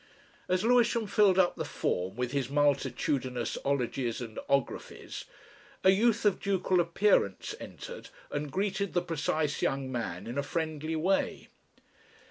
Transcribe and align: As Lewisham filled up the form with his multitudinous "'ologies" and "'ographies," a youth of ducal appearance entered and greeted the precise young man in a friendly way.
As 0.49 0.63
Lewisham 0.63 1.05
filled 1.05 1.37
up 1.37 1.57
the 1.57 1.63
form 1.63 2.15
with 2.15 2.31
his 2.31 2.49
multitudinous 2.49 3.55
"'ologies" 3.63 4.19
and 4.19 4.39
"'ographies," 4.49 5.25
a 5.83 5.91
youth 5.91 6.25
of 6.25 6.39
ducal 6.39 6.79
appearance 6.79 7.53
entered 7.59 8.09
and 8.31 8.51
greeted 8.51 8.93
the 8.93 9.03
precise 9.03 9.61
young 9.61 9.91
man 9.91 10.25
in 10.25 10.39
a 10.39 10.41
friendly 10.41 10.95
way. 10.95 11.49